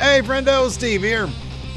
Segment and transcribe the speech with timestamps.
[0.00, 1.28] Hey, friendo, Steve here.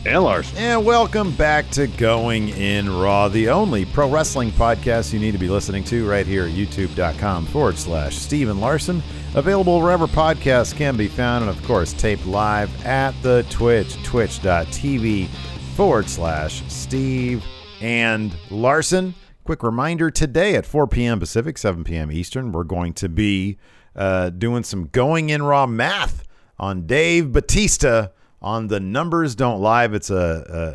[0.06, 0.54] And Lars.
[0.56, 5.38] And welcome back to Going in Raw, the only pro wrestling podcast you need to
[5.38, 9.04] be listening to right here at youtube.com forward slash Steven Larson.
[9.36, 15.28] Available wherever podcasts can be found, and of course, taped live at the Twitch, twitch.tv
[15.76, 17.44] forward slash Steve
[17.82, 19.14] and Larson.
[19.44, 21.20] Quick reminder today at 4 p.m.
[21.20, 22.10] Pacific, 7 p.m.
[22.10, 23.58] Eastern, we're going to be
[23.98, 26.24] uh, doing some Going in Raw math
[26.60, 28.08] on Dave Batista
[28.42, 29.86] on the numbers don't lie.
[29.86, 30.18] It's a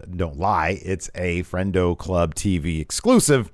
[0.03, 0.81] uh, don't lie.
[0.83, 3.53] It's a Friendo Club TV exclusive.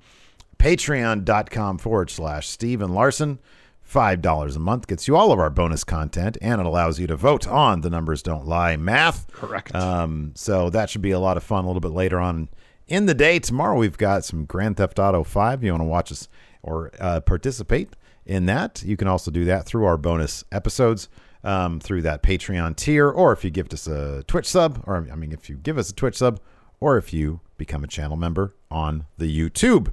[0.58, 3.40] Patreon.com forward slash Steven Larson.
[3.82, 7.06] Five dollars a month gets you all of our bonus content, and it allows you
[7.08, 9.30] to vote on the numbers don't lie math.
[9.32, 9.74] Correct.
[9.74, 11.64] Um, so that should be a lot of fun.
[11.64, 12.48] A little bit later on
[12.88, 15.62] in the day tomorrow, we've got some Grand Theft Auto Five.
[15.62, 16.28] You want to watch us
[16.62, 17.90] or uh, participate
[18.24, 18.82] in that?
[18.84, 21.08] You can also do that through our bonus episodes
[21.44, 25.14] um, through that Patreon tier, or if you give us a Twitch sub, or I
[25.14, 26.40] mean, if you give us a Twitch sub,
[26.80, 29.92] or if you become a channel member on the YouTube.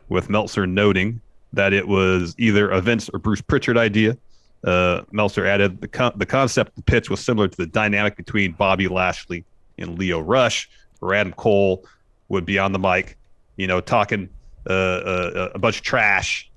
[0.08, 1.20] with Meltzer noting
[1.52, 4.16] that it was either a Vince or Bruce Pritchard idea.
[4.64, 8.52] Uh, Meltzer added the con- the concept the pitch was similar to the dynamic between
[8.52, 9.44] Bobby Lashley
[9.78, 10.70] and Lio Rush,
[11.00, 11.84] where Adam Cole
[12.28, 13.18] would be on the mic,
[13.56, 14.28] you know, talking
[14.68, 16.50] uh, uh, a bunch of trash,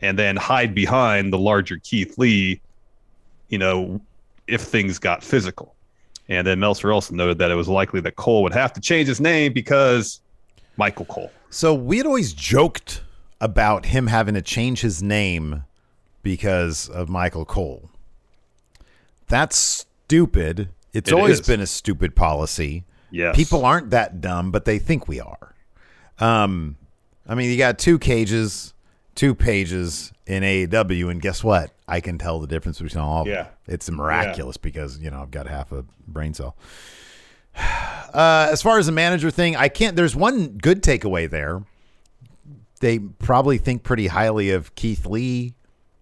[0.00, 2.60] and then hide behind the larger Keith Lee,
[3.48, 4.00] you know,
[4.48, 5.74] if things got physical.
[6.28, 9.06] And then Meltzer also noted that it was likely that Cole would have to change
[9.06, 10.20] his name because
[10.76, 11.30] Michael Cole.
[11.50, 13.02] So we had always joked
[13.40, 15.64] about him having to change his name
[16.22, 17.90] because of Michael Cole.
[19.28, 20.68] That's stupid.
[20.92, 21.46] It's It always is.
[21.46, 22.84] been a stupid policy.
[23.10, 23.36] Yes.
[23.36, 25.54] People aren't that dumb, but they think we are.
[26.18, 26.76] Um,
[27.26, 28.74] I mean, you got two cages,
[29.14, 31.70] two pages in AEW, and guess what?
[31.88, 33.34] I can tell the difference between all of them.
[33.34, 33.46] Yeah.
[33.66, 36.56] It's miraculous because, you know, I've got half a brain cell.
[38.12, 39.96] Uh, as far as the manager thing, I can't.
[39.96, 41.62] There's one good takeaway there.
[42.80, 45.54] They probably think pretty highly of Keith Lee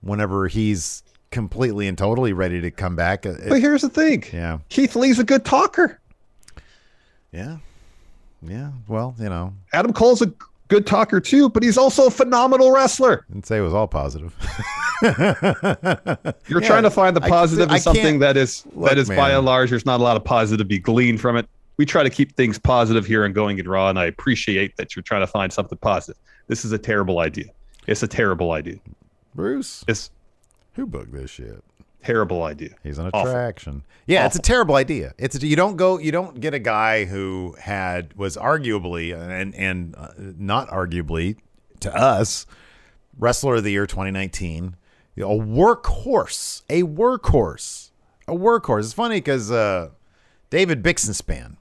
[0.02, 3.24] whenever he's completely and totally ready to come back.
[3.26, 4.24] Uh, But here's the thing.
[4.32, 6.00] yeah, Keith Lee's a good talker.
[7.32, 7.58] yeah,
[8.42, 8.70] yeah.
[8.88, 10.32] Well, you know, Adam Cole's a
[10.68, 13.24] good talker too, but he's also a phenomenal wrestler.
[13.30, 14.34] didn't say it was all positive.
[15.02, 19.08] You're Yeah, trying to find the positive I in something that is Look, that is
[19.08, 21.48] by and large there's not a lot of positive to be gleaned from it.
[21.76, 24.94] We try to keep things positive here and going in raw, and I appreciate that
[24.94, 26.20] you're trying to find something positive.
[26.46, 27.46] This is a terrible idea.
[27.86, 28.76] It's a terrible idea.
[29.34, 30.10] Bruce, It's
[30.74, 31.62] who booked this shit?
[32.02, 32.70] terrible idea.
[32.82, 33.28] He's an Awful.
[33.28, 33.82] attraction.
[34.06, 35.12] Yeah, it's a terrible idea.
[35.18, 39.54] It's a, you don't go you don't get a guy who had was arguably and
[39.54, 41.36] and uh, not arguably
[41.80, 42.46] to us
[43.18, 44.76] wrestler of the year 2019,
[45.14, 47.90] you know, a workhorse, a workhorse,
[48.26, 48.80] a workhorse.
[48.80, 49.90] It's funny because uh,
[50.48, 51.56] David Bixenspan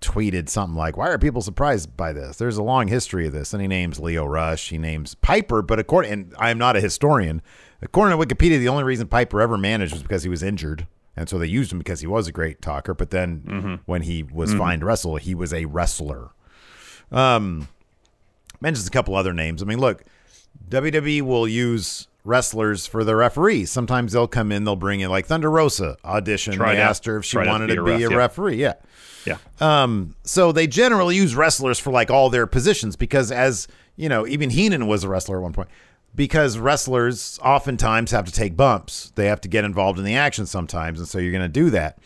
[0.00, 3.52] tweeted something like, "Why are people surprised by this?" There's a long history of this,
[3.52, 6.80] and he names Lio Rush, he names Piper, but according and I am not a
[6.80, 7.42] historian.
[7.82, 10.86] According to Wikipedia, the only reason Piper ever managed was because he was injured,
[11.16, 12.94] and so they used him because he was a great talker.
[12.94, 16.30] But then when he was fine to wrestle, he was a wrestler.
[17.12, 17.68] Um,
[18.60, 19.62] mentions a couple other names.
[19.62, 20.04] I mean, look,
[20.68, 23.70] WWE will use wrestlers for the referees.
[23.70, 26.54] Sometimes they'll come in, they'll bring in like Thunder Rosa audition.
[26.54, 28.16] Tried they out- asked her if she tried wanted to be, a, ref, yeah.
[28.16, 28.56] referee.
[28.56, 28.74] Yeah.
[29.26, 29.38] Yeah.
[29.60, 34.26] Um, so they generally use wrestlers for like all their positions because, as you know,
[34.26, 35.68] even Heenan was a wrestler at one point.
[36.14, 40.46] Because wrestlers oftentimes have to take bumps, they have to get involved in the action
[40.46, 41.98] sometimes, and so you're going to do that.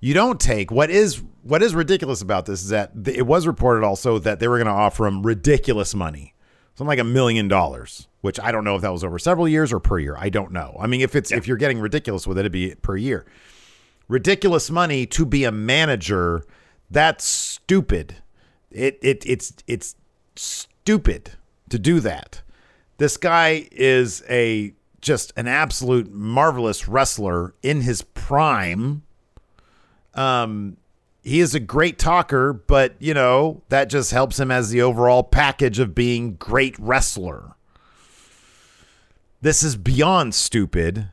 [0.00, 3.84] You don't take what is what is ridiculous about this is that it was reported
[3.84, 6.34] also that they were going to offer him ridiculous money,
[6.74, 9.72] something like a million dollars, which I don't know if that was over several years
[9.72, 10.16] or per year.
[10.18, 10.76] I don't know.
[10.80, 13.26] I mean, if it's if you're getting ridiculous with it, it'd be per year.
[14.08, 16.44] Ridiculous money to be a manager
[16.90, 18.16] that's stupid.
[18.70, 19.96] It, it it's it's
[20.36, 21.32] stupid
[21.70, 22.42] to do that.
[22.98, 29.02] This guy is a just an absolute marvelous wrestler in his prime.
[30.14, 30.76] Um
[31.22, 35.22] he is a great talker but you know that just helps him as the overall
[35.22, 37.54] package of being great wrestler
[39.40, 41.08] this is beyond stupid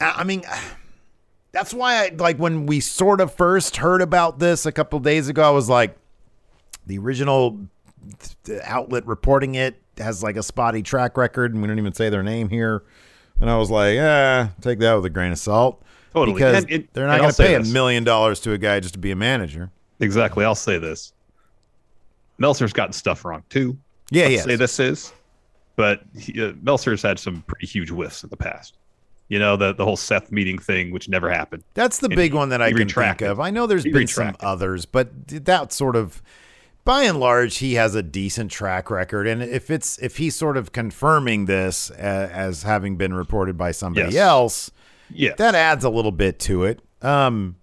[0.00, 0.42] i mean
[1.52, 5.28] that's why I like when we sort of first heard about this a couple days
[5.28, 5.42] ago.
[5.42, 5.96] I was like,
[6.86, 7.58] the original
[8.62, 12.22] outlet reporting it has like a spotty track record, and we don't even say their
[12.22, 12.84] name here.
[13.40, 15.82] And I was like, yeah, take that with a grain of salt,
[16.14, 16.34] Totally.
[16.34, 18.94] because And it- they're not going to pay a million dollars to a guy just
[18.94, 19.70] to be a manager.
[20.00, 20.44] Exactly.
[20.44, 21.12] I'll say this.
[22.38, 23.76] Meltzer's gotten stuff wrong too.
[24.10, 24.42] Yeah, yeah.
[24.42, 25.12] say this is,
[25.76, 28.74] but he, uh, Meltzer's had some pretty huge whiffs in the past.
[29.28, 31.62] You know, the the whole Seth meeting thing, which never happened.
[31.74, 33.40] That's the And big he- one that I can think of.
[33.40, 36.22] I know there's He been some others, but that sort of
[36.84, 40.56] by and large he has a decent track record and if it's if he's sort
[40.56, 41.94] of confirming this uh,
[42.32, 44.22] as having been reported by somebody Yes.
[44.22, 44.70] else,
[45.12, 45.34] Yeah.
[45.36, 46.80] that adds a little bit to it.
[47.02, 47.56] Um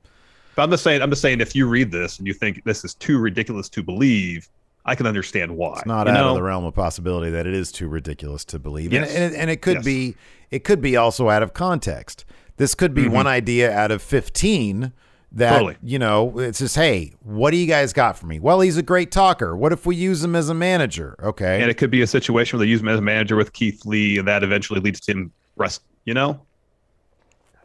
[0.55, 1.01] But I'm just saying.
[1.01, 1.41] I'm just saying.
[1.41, 4.47] If you read this and you think this is too ridiculous to believe,
[4.85, 5.73] I can understand why.
[5.77, 6.29] It's not you out know?
[6.29, 9.09] of the realm of possibility that it is too ridiculous to believe, Yes.
[9.13, 9.85] and, and, and it could Yes.
[9.85, 10.15] be
[10.51, 12.23] it could be also out of context.
[12.57, 14.93] This could be one idea out of fifteen
[15.33, 15.53] that Mm-hmm.
[15.57, 15.75] Totally.
[15.83, 18.39] you know it's just hey, what do you guys got for me?
[18.39, 19.57] Well, he's a great talker.
[19.57, 21.17] What if we use him as a manager?
[21.21, 23.51] Okay, And it could be a situation where they use him as a manager with
[23.51, 25.81] Keith Lee, and that eventually leads to him rest.
[26.05, 26.39] You know,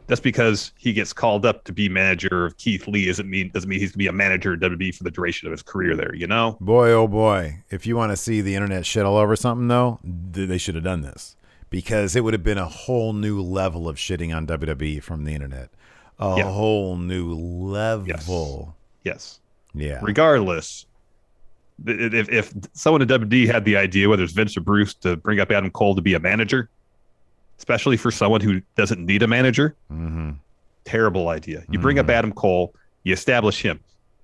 [0.09, 3.69] just because he gets called up to be manager of Keith Lee doesn't mean doesn't
[3.69, 6.13] mean he's gonna be a manager of WWE for the duration of his career there.
[6.15, 9.35] You know, boy, oh boy, if you want to see the internet shit all over
[9.35, 11.35] something, though, they should have done this
[11.69, 15.33] because it would have been a whole new level of shitting on WWE from the
[15.33, 15.69] internet,
[16.19, 16.51] a Yeah.
[16.51, 18.75] whole new level.
[19.03, 19.39] yes.
[19.73, 19.99] Yeah.
[20.01, 20.85] Regardless,
[21.87, 25.39] if if someone at WWE had the idea, whether it's Vince or Bruce, to bring
[25.39, 26.69] up Adam Cole to be a manager,
[27.61, 30.31] especially for someone who doesn't need a manager, Mm-hmm.
[30.83, 31.63] terrible idea.
[31.69, 33.79] You bring up Adam Cole, you establish him.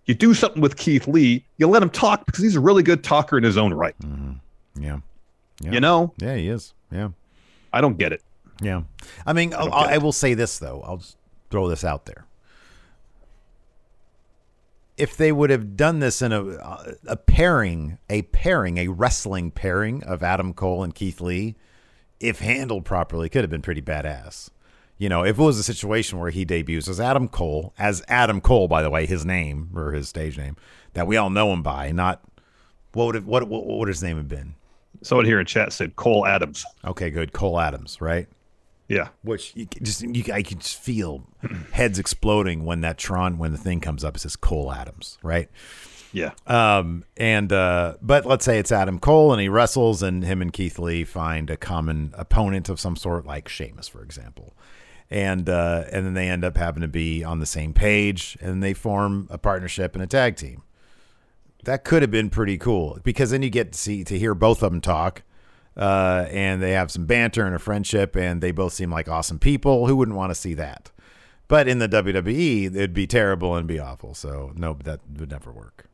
[0.05, 3.03] You do something with Keith Lee, you let him talk because he's a really good
[3.03, 3.95] talker in his own right.
[4.79, 4.99] Yeah.
[5.61, 5.71] Yeah.
[5.71, 6.73] You know, Yeah, he is.
[6.91, 7.09] Yeah.
[7.71, 8.23] I don't get it.
[8.59, 8.81] Yeah.
[9.25, 10.81] I mean, I'll, I'll- I will say this, though.
[10.81, 11.15] I'll just
[11.51, 12.25] throw this out there.
[14.97, 16.43] If they would have done this in a,
[17.05, 21.55] a pairing, a pairing, a wrestling pairing of Adam Cole and Keith Lee,
[22.19, 24.49] if handled properly, could have been pretty badass.
[24.97, 28.41] You know, if it was a situation where he debuts as Adam Cole, as Adam
[28.41, 30.55] Cole, by the way, his name or his stage name
[30.93, 32.23] that we all know him by, not
[32.93, 34.55] what would have, what, what what would his name have been?
[35.03, 36.65] Someone here in chat said Cole Adams.
[36.83, 38.27] Okay, good, Cole Adams, right?
[38.87, 39.09] Yeah.
[39.21, 41.27] which you just you, I can just feel
[41.71, 44.15] heads exploding when that Tron when the thing comes up.
[44.15, 45.49] It says Cole Adams, right?
[46.11, 46.31] Yeah.
[46.45, 50.51] Um, and uh, but let's say it's Adam Cole and he wrestles, and him and
[50.51, 54.53] Keith Lee find a common opponent of some sort, like Sheamus, for example.
[55.09, 58.61] And uh, and then they end up having to be on the same page, and
[58.61, 60.63] they form a partnership and a tag team.
[61.63, 64.63] That could have been pretty cool because then you get to see to hear both
[64.63, 65.23] of them talk,
[65.75, 69.39] uh, and they have some banter and a friendship, and they both seem like awesome
[69.39, 69.87] people.
[69.87, 70.91] Who wouldn't want to see that?
[71.47, 74.13] But in the WWE, it'd be terrible and be awful.
[74.13, 75.85] So no, that would never work.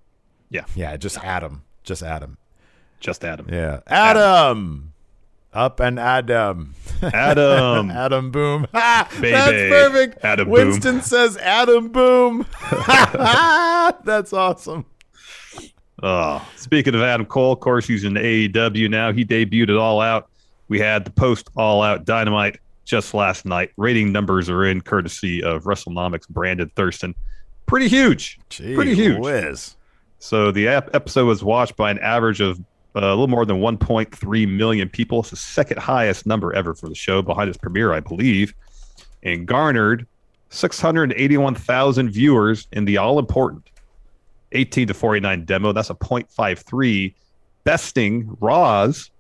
[0.53, 0.65] Yeah.
[0.75, 1.63] Yeah, just Adam.
[1.83, 2.37] Just Adam.
[2.99, 3.47] Just Adam.
[3.51, 3.81] Yeah.
[3.87, 4.93] Adam.
[5.51, 6.75] Up and Adam.
[7.01, 7.91] Adam.
[7.91, 8.67] Adam Boom.
[8.73, 9.09] Ha!
[9.19, 9.31] Baby.
[9.31, 9.51] That's
[9.91, 10.23] perfect.
[10.23, 10.53] Adam Boom.
[10.53, 12.45] Winston says Adam Boom.
[14.05, 14.85] That's awesome.
[16.01, 19.11] Oh, speaking of Adam Cole, of course, he's in AEW now.
[19.11, 20.29] He debuted it all out.
[20.67, 23.71] We had the post all out dynamite just last night.
[23.77, 27.15] Rating numbers are in courtesy of WrestleNomics Brandon Thurston.
[27.65, 28.39] Pretty huge.
[28.49, 29.19] Gee Pretty huge.
[29.19, 29.75] Whiz.
[30.23, 32.57] So the ep- episode was watched by an average of
[32.95, 35.19] uh, a little more than 1.3 million people.
[35.19, 38.53] It's the second highest number ever for the show, behind its premiere, I believe,
[39.23, 40.07] and garnered
[40.49, 43.69] 681,000 viewers in the all important
[44.53, 45.73] 18 to 49 demo.
[45.73, 47.13] That's a 0.53,
[47.65, 49.11] besting Raw's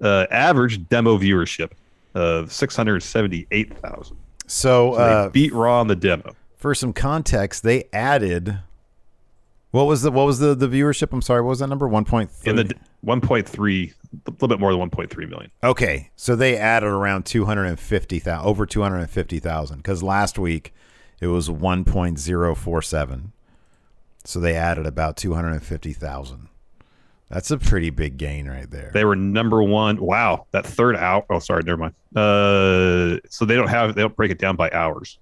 [0.00, 1.72] uh, average demo viewership
[2.14, 4.00] of 678,000.
[4.00, 4.14] So,
[4.46, 6.36] So uh, they beat Raw on the demo.
[6.56, 8.60] for some context, they added.
[9.70, 11.12] What was the what was the, the viewership?
[11.12, 11.86] I'm sorry, what was that number?
[11.88, 13.92] One point In the 1.3,
[14.26, 15.50] a little bit more than 1.3 million.
[15.62, 19.38] Okay, so they added around two hundred and fifty thousand, over two hundred and fifty
[19.38, 20.72] thousand, because last week
[21.20, 23.32] it was one point zero four seven.
[24.24, 26.48] So they added about two hundred and fifty thousand.
[27.28, 28.90] That's a pretty big gain right there.
[28.94, 30.00] They were number one.
[30.00, 31.24] Wow, that third hour.
[31.28, 31.94] Oh, sorry, never mind.
[32.14, 35.18] Uh, so they don't have they don't break it down by hours.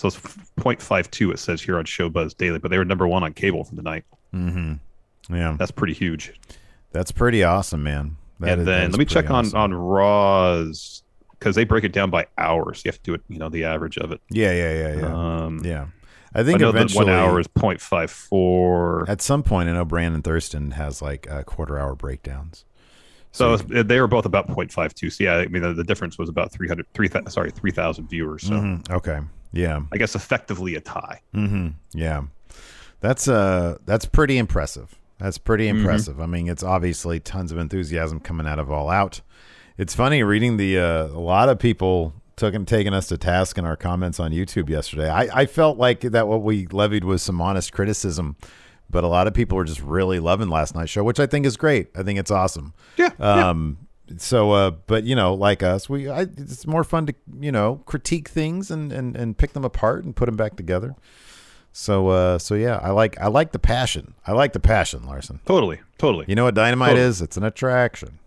[0.00, 0.16] So it's
[0.58, 3.74] 0.52 it says here on Showbuzz Daily, but they were number one on cable for
[3.74, 4.04] the night.
[4.34, 4.74] mm-hmm.
[5.34, 6.32] Yeah, That's pretty huge.
[6.90, 8.16] that's pretty awesome, man.
[8.40, 9.58] That and is- then let me check on awesome.
[9.58, 11.02] on Raw's
[11.32, 12.82] because they break it down by hours.
[12.82, 14.20] You have to do it, you know, the average of it.
[14.30, 15.44] Yeah, yeah, yeah, yeah.
[15.44, 15.86] Um, yeah.
[16.34, 19.08] I I think know eventually one hour is 0.54.
[19.08, 19.68] at some point.
[19.68, 22.64] I know Brandon Thurston has like uh, quarter hour breakdowns.
[23.32, 25.12] So it's- they were both about 0.52.
[25.12, 28.42] So yeah, I mean the, the difference was about 300, 3,000 sorry, 3,000 viewers.
[28.46, 29.20] So Mhm, okay,
[29.52, 29.80] yeah.
[29.92, 31.20] I guess effectively a tie.
[31.32, 32.22] hmm Yeah,
[33.00, 34.96] that's uh that's pretty impressive.
[35.18, 36.18] That's pretty impressive.
[36.18, 39.20] I mean, it's obviously tons of enthusiasm coming out of All Out.
[39.76, 43.58] It's funny reading the uh, a lot of people took and taking us to task
[43.58, 45.10] in our comments on YouTube yesterday.
[45.10, 48.36] I, I felt like that what we levied was some honest criticism,
[48.88, 51.44] but a lot of people were just really loving last night's show, which I think
[51.44, 51.88] is great.
[51.94, 52.72] I think it's awesome.
[52.96, 53.10] Yeah.
[53.18, 53.76] Um.
[54.18, 57.82] So, uh, but you know, like us, we I, it's more fun to you know
[57.86, 60.96] critique things and and and pick them apart and put them back together.
[61.72, 64.14] So, uh, so yeah, I like I like the passion.
[64.26, 65.40] I like the passion, Larson.
[65.46, 65.80] Totally.
[65.98, 66.24] Totally.
[66.28, 67.06] You know what dynamite Totally.
[67.06, 67.22] is?
[67.22, 68.18] It's an attraction.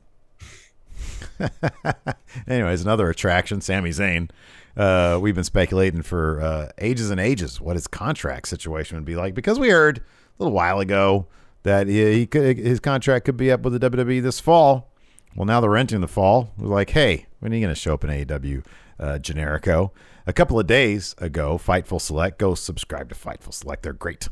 [2.47, 4.29] Anyways, another attraction, Sami Zayn.
[4.75, 9.15] Uh, we've been speculating for uh, ages and ages what his contract situation would be
[9.15, 10.01] like because we heard a
[10.39, 11.27] little while ago
[11.61, 14.89] that he, he could his contract could be up with the WWE this fall.
[15.35, 16.51] Well, now they're entering the fall.
[16.57, 18.65] We're like, hey, when are you going to show up in AEW
[18.99, 19.91] uh, Generico?
[20.25, 23.83] A couple of days ago, Fightful Select, go subscribe to Fightful Select.
[23.83, 24.29] They're great.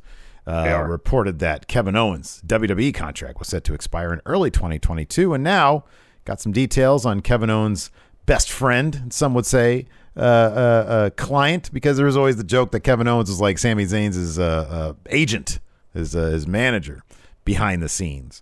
[0.48, 5.34] Uh, They reported that Kevin Owens' WWE contract was set to expire in early 2022,
[5.34, 5.84] and now
[6.26, 7.92] got some details on Kevin Owens'
[8.26, 12.72] best friend, some would say uh, uh, uh, client, because there was always the joke
[12.72, 15.60] that Kevin Owens was like Sami Zayn's uh, uh, agent,
[15.94, 17.04] his uh, his manager
[17.44, 18.42] behind the scenes.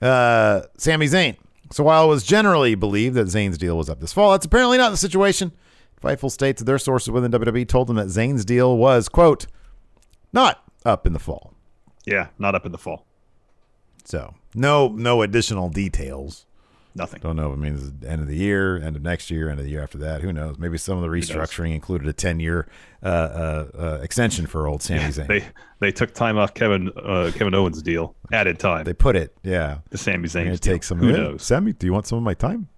[0.00, 1.36] Uh, Sami Zayn.
[1.72, 4.78] So while it was generally believed that Zayn's deal was up this fall, that's apparently
[4.78, 5.52] not the situation.
[6.02, 9.46] Fightful states that their sources within WWE told them that Zayn's deal was, quote,
[10.32, 11.54] not up in the fall.
[12.04, 12.28] Yeah.
[12.38, 13.06] Not up in the fall.
[14.04, 16.46] So no no additional details.
[16.96, 17.20] Nothing.
[17.20, 19.66] Don't know if it means end of the year, end of next year, end of
[19.66, 20.22] the year after that.
[20.22, 20.58] Who knows?
[20.58, 22.66] Maybe some of the restructuring included a ten year
[23.02, 25.26] uh, uh, uh, extension for old Sami Zayn.
[25.26, 25.44] They
[25.80, 29.78] they took time off Kevin uh, Kevin Owens' deal, added time They put it, yeah.
[29.90, 30.56] the Sami I'm deal.
[30.56, 30.98] take some.
[30.98, 31.42] Who knows?
[31.42, 31.74] Sammy?
[31.74, 32.68] Do you want some of my time?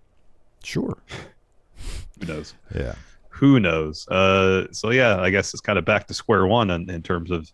[0.64, 0.98] Sure.
[2.20, 2.54] Who knows?
[2.74, 2.94] Yeah.
[3.28, 4.08] Who knows?
[4.08, 7.30] Uh, so yeah, I guess it's kind of back to square one in, in terms
[7.30, 7.52] of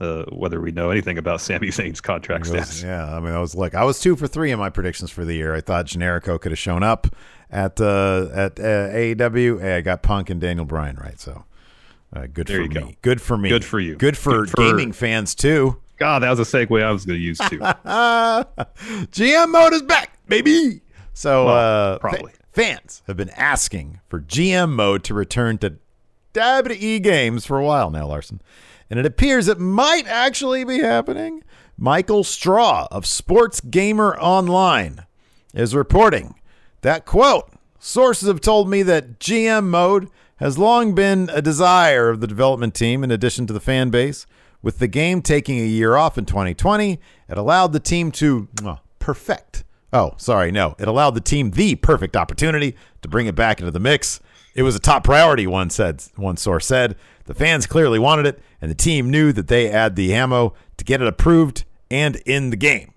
[0.00, 2.82] uh, whether we know anything about Sami Zayn's contract was- status.
[2.82, 5.24] yeah, I mean, I was like, I was two for three in my predictions for
[5.24, 5.54] the year.
[5.54, 7.06] I thought Generico could have shown up
[7.50, 9.60] at uh, at uh, AEW.
[9.60, 11.44] Hey, I got Punk and Daniel Bryan right, so
[12.14, 12.74] uh, good There for me.
[12.74, 12.90] go.
[13.02, 13.48] Good for me.
[13.48, 13.96] Good for you.
[13.96, 15.80] Good for, Good for- gaming fans too.
[15.98, 17.58] God, that was a segue I was going to use too.
[19.12, 20.80] GM mode is back, baby.
[21.12, 22.32] So Well, uh, probably.
[22.32, 25.74] fa- fans have been asking for GM mode to return to
[26.34, 28.40] WWE games for a while now, Larson.
[28.90, 31.44] And it appears it might actually be happening.
[31.78, 35.06] Michael Straw of Sports Gamer Online
[35.54, 36.34] is reporting
[36.82, 42.20] that quote, sources have told me that GM mode has long been a desire of
[42.20, 44.26] the development team in addition to the fan base.
[44.62, 48.48] With the game taking a year off in 2020, it allowed the team to
[48.98, 49.64] perfect.
[49.92, 50.76] Oh, sorry, no.
[50.78, 54.20] It allowed the team the perfect opportunity to bring it back into the mix.
[54.54, 56.96] It was a top priority, one said one source said.
[57.24, 60.84] The fans clearly wanted it, and the team knew that they had the ammo to
[60.84, 62.94] get it approved and in the game.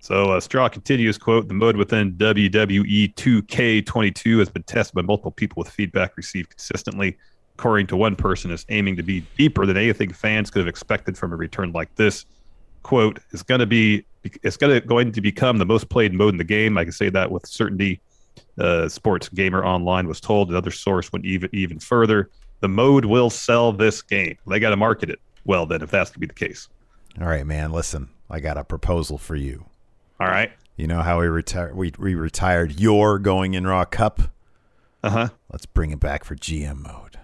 [0.00, 5.32] So uh, Straw continues, quote, the mode within WWE 2K22 has been tested by multiple
[5.32, 7.18] people with feedback received consistently.
[7.58, 11.18] According to one person, is aiming to be deeper than anything fans could have expected
[11.18, 12.24] from a return like this.
[12.84, 14.04] Quote, it's going to be,
[14.42, 16.78] it's going to going to become the most played mode in the game.
[16.78, 18.00] I can say that with certainty.
[18.58, 20.50] Uh, Sports Gamer Online was told.
[20.50, 22.30] Another source went even even further.
[22.60, 24.36] The mode will sell this game.
[24.46, 25.66] They got to market it well.
[25.66, 26.68] Then, if that's to be the case.
[27.20, 27.72] All right, man.
[27.72, 29.66] Listen, I got a proposal for you.
[30.20, 30.50] All right.
[30.76, 31.76] You know how we retired?
[31.76, 34.20] We, we retired your going in raw cup.
[35.02, 35.28] Uh huh.
[35.50, 37.18] Let's bring it back for GM mode.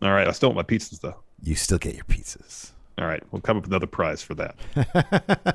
[0.00, 0.28] All right.
[0.28, 1.16] I still want my pizzas though.
[1.42, 2.72] You still get your pizzas.
[2.98, 3.22] All right.
[3.30, 4.54] We'll come up with another prize for that.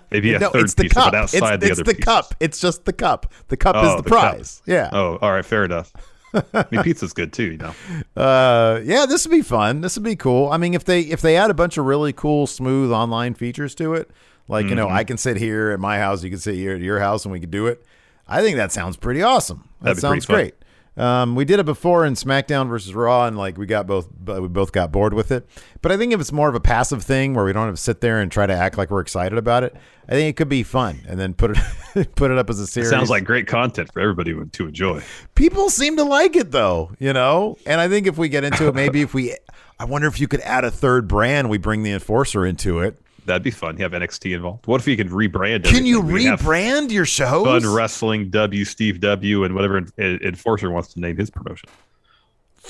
[0.12, 1.12] Maybe a no, third it's the pizza, cup.
[1.12, 2.36] but outside it's the it's other the cup.
[2.40, 3.32] It's just the cup.
[3.50, 4.34] The cup Oh, is the, the cup.
[4.36, 4.62] prize.
[4.66, 4.90] Yeah.
[4.92, 5.46] Oh, all right.
[5.46, 5.94] Fair enough.
[6.34, 7.52] I mean, pizza's good too.
[7.52, 7.74] You know.
[8.22, 9.82] Uh, yeah, this would be fun.
[9.82, 10.50] This would be cool.
[10.50, 13.76] I mean, if they if they add a bunch of really cool, smooth online features
[13.76, 14.10] to it,
[14.48, 14.78] like you Mm-hmm.
[14.78, 17.24] know, I can sit here at my house, you can sit here at your house,
[17.26, 17.84] and we could do it.
[18.28, 19.70] I think that sounds pretty awesome.
[19.82, 20.52] That That'd be pretty sounds fun.
[20.98, 24.48] Um, we did it before in SmackDown versus Raw, and like we got both, we
[24.48, 25.48] both got bored with it.
[25.84, 27.82] But I think if it's more of a passive thing where we don't have to
[27.82, 29.76] sit there and try to act like we're excited about it,
[30.10, 31.02] I think it could be fun.
[31.08, 31.52] And then put
[31.96, 32.90] it put it up as a It series.
[32.90, 35.04] sounds like great content for everybody to enjoy.
[35.36, 37.58] people seem to like it though, you know.
[37.68, 39.36] And I think if we get into it, maybe if we,
[39.80, 41.50] I wonder if you could add a third brand.
[41.52, 43.00] We bring the enforcer into it.
[43.28, 43.78] That'd be fun.
[43.78, 44.66] You have NXT involved.
[44.66, 45.64] What if you could rebrand?
[45.66, 46.14] Can you everything?
[46.14, 47.46] We have rebrand your shows?
[47.46, 51.70] Fun Wrestling W Steve W and whatever en- en- enforcer wants to name his promotion.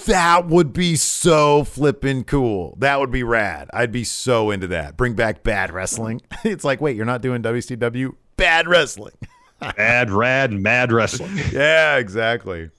[0.06, 2.76] That would be so flippin' cool.
[2.80, 3.70] That would be rad.
[3.74, 4.98] I'd be so into that.
[4.98, 6.22] Bring back bad wrestling.
[6.44, 8.16] It's like, wait, you're not doing WCW?
[8.36, 9.14] Bad wrestling.
[9.78, 11.32] Mad, rad, mad wrestling.
[11.52, 12.70] yeah, exactly.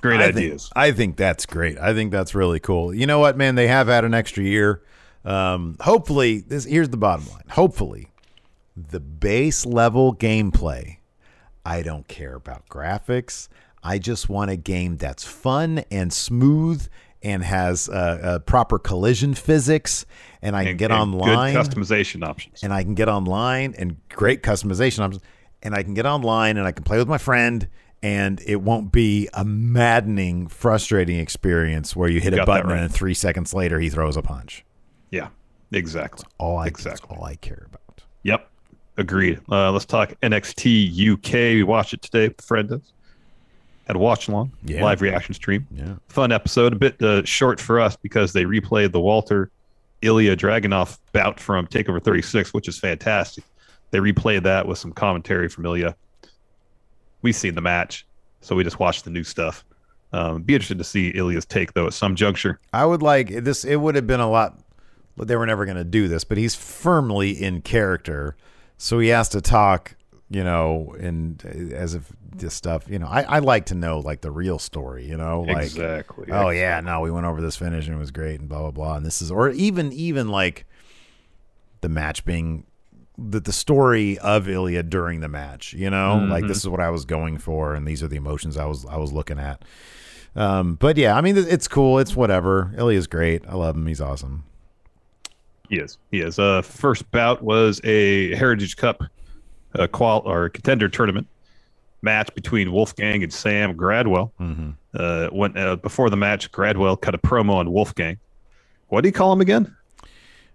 [0.00, 0.70] Great I think- ideas.
[0.76, 1.78] I think that's great.
[1.78, 2.94] I think that's really cool.
[2.94, 3.54] You know what, man?
[3.54, 4.82] They have had an extra year.
[5.24, 7.44] Um, hopefully, this here's the bottom line.
[7.50, 8.08] Hopefully,
[8.76, 10.98] the base level gameplay.
[11.64, 13.48] I don't care about graphics.
[13.82, 16.86] I just want a game that's fun and smooth
[17.22, 20.04] and has uh, uh, proper collision physics,
[20.42, 22.62] and I can And- get online Good customization options.
[22.62, 25.22] and I can get online and great customization options,
[25.62, 27.66] and I can get online and I can play with my friend,
[28.02, 32.80] and it won't be a maddening, frustrating experience where you hit a button right.
[32.82, 34.64] and three seconds later he throws a punch.
[35.14, 35.28] Yeah,
[35.72, 36.24] exactly.
[36.38, 37.06] All I Exactly.
[37.08, 38.02] that's all I care about.
[38.24, 38.48] Yep.
[38.96, 39.40] Agreed.
[39.50, 41.32] Uh, let's talk NXT UK.
[41.56, 42.28] We watched it today.
[42.28, 42.92] with Friends
[43.86, 44.82] had a watch along Yeah.
[44.82, 45.66] live reaction stream.
[45.70, 45.94] Yeah.
[46.08, 46.72] Fun episode.
[46.72, 49.50] A bit uh, short for us because they replayed the Walter
[50.02, 53.44] Ilya Dragunov bout from Takeover 36, which is fantastic.
[53.90, 55.94] They replayed that with some commentary from Ilya.
[57.22, 58.06] We've seen the match,
[58.40, 59.64] so we just watched the new stuff.
[60.12, 62.60] Um, be interested to see Ilya's take though at some juncture.
[62.72, 63.64] I would like this.
[63.64, 64.58] It would have been a lot.
[65.16, 66.24] But they were never going to do this.
[66.24, 68.36] But he's firmly in character,
[68.76, 69.96] so he has to talk.
[70.30, 72.88] You know, and as if this stuff.
[72.88, 75.06] You know, I, I like to know like the real story.
[75.06, 76.28] You know, like exactly.
[76.30, 78.70] oh yeah, no, we went over this finish and it was great and blah blah
[78.70, 78.96] blah.
[78.96, 80.66] And this is or even even like
[81.80, 82.64] the match being
[83.16, 85.72] the the story of Ilya during the match.
[85.74, 88.56] You know, like this is what I was going for, and these are the emotions
[88.56, 89.62] I was I was looking at.
[90.36, 91.98] Um, but yeah, I mean, it's cool.
[91.98, 92.72] It's whatever.
[92.76, 93.46] Ilya's great.
[93.46, 93.86] I love him.
[93.86, 94.44] He's awesome.
[95.68, 95.98] He is.
[96.10, 96.38] He is.
[96.38, 99.02] Uh, first bout was a Heritage Cup
[99.74, 101.26] uh, qual or contender tournament
[102.02, 104.30] match between Wolfgang and Sam Gradwell.
[104.38, 104.70] Mm-hmm.
[104.92, 108.18] Uh, when uh, before the match, Gradwell cut a promo on Wolfgang.
[108.88, 109.74] What do you call him again?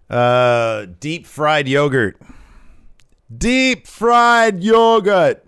[0.08, 2.16] Uh, deep fried yogurt.
[3.36, 5.44] Deep fried yogurt.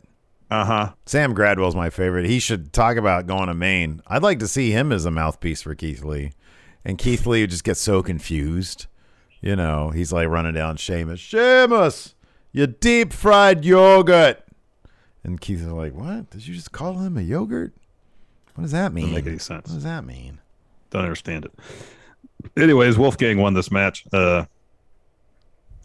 [0.51, 0.93] Uh huh.
[1.07, 2.27] Sam Gradwell's my favorite.
[2.27, 4.03] He should talk about going to Maine.
[4.07, 6.33] I'd like to see him as a mouthpiece for Keith Lee.
[6.85, 8.87] And Keith Lee would just get so confused.
[9.43, 11.19] You know, he's like running down Sheamus.
[11.21, 12.15] Sheamus,
[12.53, 14.43] you deep fried yogurt.
[15.25, 16.31] And Keith is like, What?
[16.31, 17.73] Did you just call him a yogurt?
[18.55, 19.07] What does that mean?
[19.07, 19.69] Doesn't make any sense.
[19.69, 20.39] What does that mean?
[20.91, 21.53] Don't understand it.
[22.57, 24.05] Anyways, Wolfgang won this match.
[24.13, 24.45] Uh,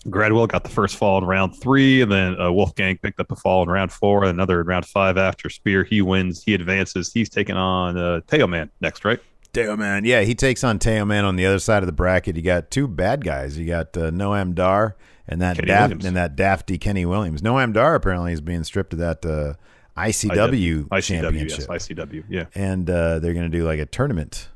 [0.06, 3.36] Gradwell got the first fall in round three, and then uh, Wolfgang picked up a
[3.36, 5.84] fall in round four, and another in round five after Spear.
[5.84, 6.44] He wins.
[6.44, 7.12] He advances.
[7.12, 9.20] He's taking on uh, Teoman next, right?
[9.54, 10.06] Teoman.
[10.06, 12.36] Yeah, he takes on Teoman on the other side of the bracket.
[12.36, 13.58] You got two bad guys.
[13.58, 14.96] You got uh, Noam Dar
[15.28, 17.42] and that Kenny daft and that dafty Kenny Williams.
[17.42, 19.54] Noam Dar apparently is being stripped of that uh,
[19.98, 22.46] ICW, ICW, championship, yes, ICW, yeah.
[22.54, 24.50] and uh, they're going to do like a tournament.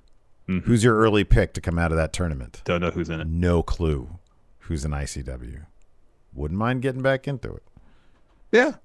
[0.48, 0.64] Mhm.
[0.64, 2.62] Who's your early pick to come out of that tournament?
[2.66, 3.28] Don't know who's in it.
[3.28, 4.20] No clue.
[4.60, 5.66] Who's an ICW?
[6.34, 7.64] Wouldn't mind getting back into it.
[8.52, 8.76] Yeah.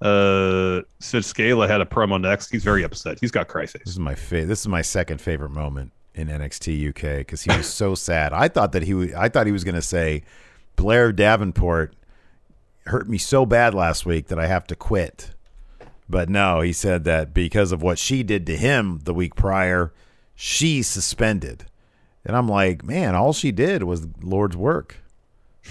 [0.00, 2.50] Uh, Sid Scala had a promo next.
[2.50, 3.18] He's very upset.
[3.20, 7.18] He's got This is my fa- This is my second favorite moment in NXT UK
[7.18, 8.32] because he was so sad.
[8.32, 9.14] I thought that he would.
[9.14, 10.22] I thought he was going to say,
[10.76, 11.94] Blair Davenport,
[12.86, 15.30] hurt me so bad last week that I have to quit.
[16.08, 19.92] But no, he said that because of what she did to him the week prior,
[20.34, 21.66] she's suspended.
[22.24, 24.96] And I'm like, man, all she did was Lord's work.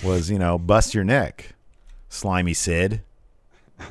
[0.03, 1.53] Was, you know, bust your neck,
[2.09, 3.01] slimy Sid.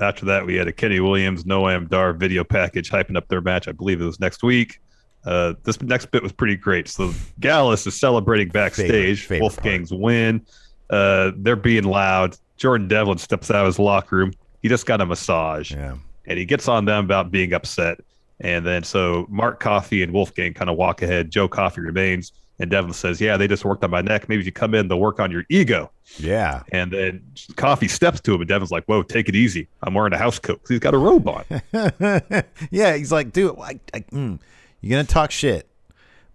[0.00, 3.66] After that, we had a Kenny Williams, Noam Dar video package hyping up their match.
[3.66, 4.80] I believe it was next week.
[5.24, 6.88] Uh, this next bit was pretty great.
[6.88, 8.90] So Gallus is celebrating backstage.
[8.90, 10.46] Favorite- favorite Wolfgang's win.
[10.88, 12.36] Uh, they're being loud.
[12.56, 14.32] Jordan Devlin steps out of his locker room.
[14.62, 15.96] He just got a massage, Yeah.
[16.26, 17.98] and he gets on them about being upset.
[18.40, 21.30] And then so Mark Coffey and Wolfgang kind of walk ahead.
[21.30, 24.28] Joe Coffey remains, and Devlin says, "Yeah, they just worked on my neck.
[24.28, 26.62] Maybe if you come in, they'll work on your ego." Yeah.
[26.70, 27.22] And then
[27.56, 29.66] Coffey steps to him, and Devlin's like, "Whoa, take it easy.
[29.82, 31.44] I'm wearing a house coat he's got a robe on."
[32.70, 34.38] yeah, he's like, dude, I, I, mm,
[34.80, 35.68] you're gonna talk shit,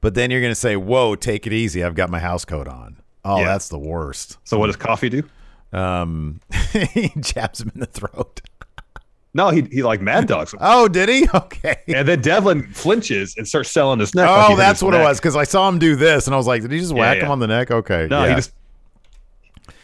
[0.02, 1.84] but then you're gonna say, "Whoa, take it easy.
[1.84, 3.46] I've got my house coat on." Oh, Yeah.
[3.46, 4.38] that's the worst.
[4.44, 5.24] so what does Coffey do?
[5.74, 6.42] Um,
[6.94, 8.42] he jabs him in the throat.
[9.36, 10.60] No, he he like mad dogs him.
[10.62, 11.28] Oh, did he?
[11.36, 11.76] Okay.
[11.90, 14.28] And then Devlin flinches and starts selling his neck.
[14.30, 16.48] Oh, hit that's what it was because I saw him do this, and I was
[16.48, 17.26] like, "Did he just Yeah, whack yeah.
[17.26, 18.30] him on the neck?" Okay, No, yeah.
[18.30, 18.54] he just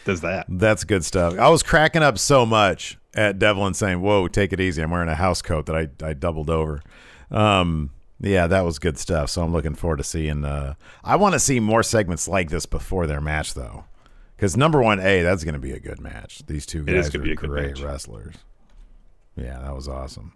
[0.04, 0.46] does that.
[0.48, 1.38] that's good stuff.
[1.38, 4.82] I was cracking up so much at Devlin saying, "Whoa, take it easy.
[4.82, 6.82] I'm wearing a house coat that I I doubled over."
[7.30, 9.28] Um, yeah, that was good stuff.
[9.30, 10.44] So I'm looking forward to seeing.
[10.46, 13.84] Uh, I want to see more segments like this before their match, though,
[14.36, 16.42] because number one, a that's going to be a good match.
[16.46, 17.80] These two guys are be a good great match.
[17.82, 18.34] wrestlers.
[19.36, 20.32] Yeah, that was awesome.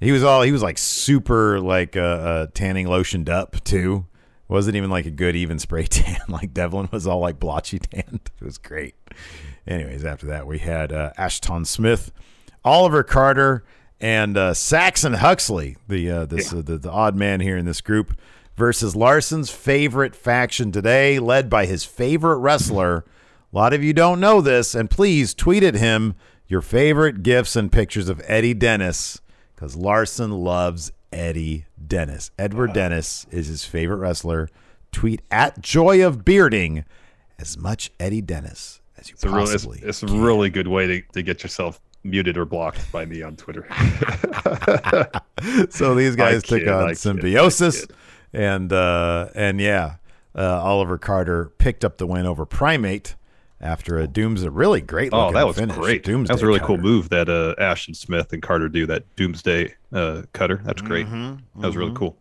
[0.00, 4.06] He was all he was like super like uh, uh tanning lotioned up too.
[4.48, 6.20] Wasn't even like a good even spray tan.
[6.28, 8.30] Like Devlin was all like blotchy tanned.
[8.40, 8.94] It was great.
[9.66, 12.10] Anyways, after that we had uh, Ashton Smith,
[12.64, 13.64] Oliver Carter,
[14.00, 17.80] and uh, Saxon Huxley, the uh, this uh, the, the odd man here in this
[17.80, 18.18] group,
[18.56, 23.04] versus Larson's favorite faction today, led by his favorite wrestler.
[23.52, 26.14] A lot of you don't know this, and please tweet at him
[26.52, 29.22] your favorite gifs and pictures of Eddie Dennis
[29.54, 32.30] because Larson loves Eddie Dennis.
[32.38, 34.50] Edward Dennis is his favorite wrestler.
[34.92, 36.84] Tweet at Joy of Bearding
[37.38, 39.80] as much Eddie Dennis as you It's a really, it's, possibly.
[39.82, 43.34] it's a really good way to, to get yourself muted or blocked by me on
[43.36, 43.66] Twitter.
[45.70, 47.96] so these guys took on I Symbiosis, kid.
[48.34, 49.94] and uh, and yeah,
[50.34, 53.14] uh, Oliver Carter picked up the win over Primate
[53.62, 55.10] after a Dooms a Really great.
[55.12, 55.76] oh, that was finish.
[55.76, 56.02] great.
[56.04, 59.04] Doomsday that was a really cool move that uh, Ashton Smith and Carter do that
[59.16, 60.60] Doomsday uh, cutter.
[60.64, 61.06] That's great.
[61.06, 62.16] Mm-hmm, That was really cool.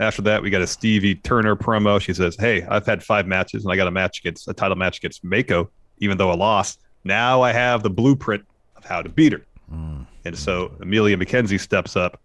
[0.00, 2.00] After that, we got a Stevie Turner promo.
[2.00, 4.76] She says, "Hey, I've had five matches, and I got a match against a title
[4.76, 6.80] match against Meiko, even though I lost.
[7.04, 8.44] Now I have the blueprint
[8.76, 10.06] of how to beat her." Mm.
[10.24, 12.20] And so Emilia McKenzie steps up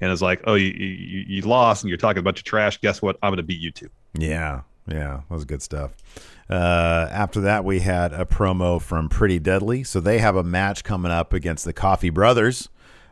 [0.00, 2.80] and is like, "Oh, you, you, you lost, and you're talking a bunch of trash.
[2.80, 3.16] Guess what?
[3.22, 5.92] I'm going to beat you too." Yeah, yeah, that was good stuff.
[6.48, 9.84] Uh, after that, we had a promo from Pretty Deadly.
[9.84, 12.68] So they have a match coming up against the Coffey Brothers,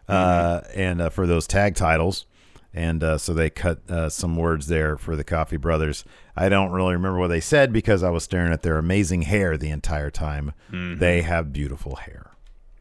[0.08, 2.26] uh, and uh, for those tag titles.
[2.74, 6.04] And uh, so they cut uh, some words there for the Coffey Brothers.
[6.36, 9.56] I don't really remember what they said because I was staring at their amazing hair
[9.56, 10.52] the entire time.
[10.70, 12.32] They have beautiful hair.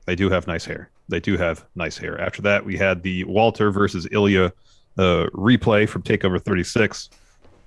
[0.05, 0.89] They do have nice hair.
[1.09, 2.19] They do have nice hair.
[2.19, 4.51] After that, we had the Walter versus Ilya
[4.97, 7.09] uh, replay from Takeover 36,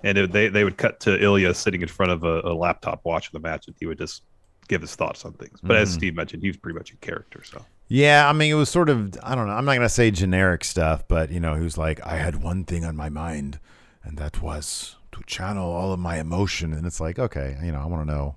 [0.04, 3.00] and it, they they would cut to Ilya sitting in front of a, a laptop
[3.04, 4.22] watching the match, and he would just
[4.68, 5.58] give his thoughts on things.
[5.62, 5.98] But as mm-hmm.
[5.98, 7.42] Steve mentioned, he was pretty much a character.
[7.44, 9.88] So Yeah, I mean, it was sort of, I don't know, I'm not going to
[9.88, 13.08] say generic stuff, but, you know, he was like, I had one thing on my
[13.08, 13.58] mind,
[14.04, 16.72] and that was to channel all of my emotion.
[16.72, 18.36] And it's like, okay, you know, I want to know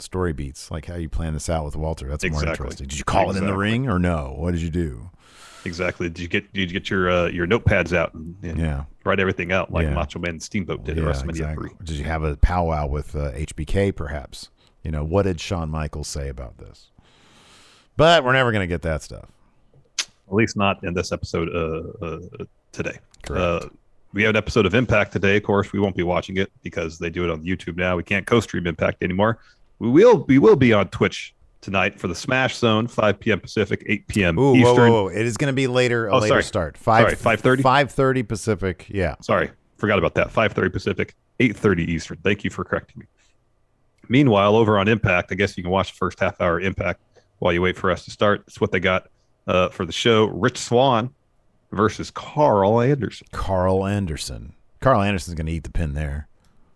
[0.00, 2.08] story beats, like how you plan this out with Walter.
[2.08, 2.88] That's more interesting.
[2.88, 4.34] Did you call it in the ring or no?
[4.36, 5.10] What did you do?
[5.64, 8.84] Exactly, did you get did you get your uh, your notepads out and, and Yeah.
[9.04, 9.94] write everything out like Yeah.
[9.94, 11.68] Macho Man Steamboat did at WrestleMania exactly.
[11.68, 11.76] three?
[11.84, 14.50] Did you have a powwow with uh, HBK, perhaps?
[14.82, 16.88] You know, what did Shawn Michaels say about this?
[17.96, 19.26] But we're never going to get that stuff.
[20.00, 22.98] At least not in this episode uh, uh, today.
[23.22, 23.64] Correct.
[23.64, 23.68] Uh,
[24.12, 25.36] we have an episode of Impact today.
[25.36, 27.96] Of course, we won't be watching it because they do it on YouTube now.
[27.96, 29.38] We can't co-stream Impact anymore.
[29.80, 33.40] We will we will be on Twitch tonight for the Smash Zone, 5 p.m.
[33.40, 34.38] Pacific, 8 p.m.
[34.38, 34.90] Ooh, whoa, Eastern.
[34.92, 35.08] whoa, whoa.
[35.08, 36.42] It is going to be later, a Oh, later sorry.
[36.44, 36.76] start.
[36.78, 37.62] Five, Sorry, 5:30?
[37.62, 38.86] 5.30 Pacific.
[38.88, 39.14] Yeah.
[39.20, 40.28] Sorry, forgot about that.
[40.32, 42.18] 5:30 Pacific, 8:30 Eastern.
[42.22, 43.06] Thank you for correcting me.
[44.08, 47.00] Meanwhile, over on Impact, I guess you can watch the first half hour Impact
[47.40, 48.42] while you wait for us to start.
[48.46, 49.08] It's what they got
[49.46, 50.26] uh, for the show.
[50.26, 51.10] Rich Swann
[51.72, 53.26] versus Karl Anderson.
[53.32, 54.54] Karl Anderson.
[54.80, 56.28] Karl Anderson's going to eat the pin there.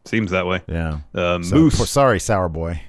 [0.04, 0.60] Seems that way.
[0.68, 0.98] Yeah.
[1.14, 2.82] Uh, So, Moose sorry, sour boy.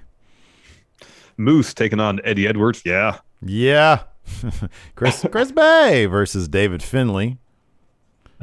[1.37, 2.81] Moose taking on Eddie Edwards.
[2.85, 4.03] Yeah, Yeah.
[4.95, 7.37] Chris Chris Bey versus David Finlay.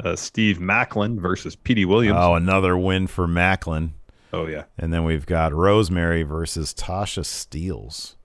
[0.03, 2.19] uh, Steve Maclin versus Petey Williams.
[2.21, 3.91] Oh, another win for Maclin.
[4.33, 8.15] Oh yeah, And then we've got Rosemary versus Tasha Steelz.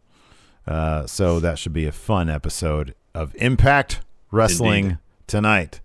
[0.66, 4.00] Uh, so that should be a fun episode of Impact
[4.30, 4.98] Wrestling Indeed.
[5.26, 5.80] tonight.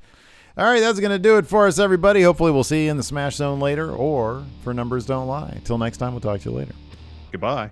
[0.57, 2.21] All right, that's going to do it for us, everybody.
[2.21, 5.59] Hopefully, we'll see you in the Smash Zone later or for Numbers Don't Lie.
[5.63, 6.73] Till next time, we'll talk to you later.
[7.31, 7.71] Goodbye.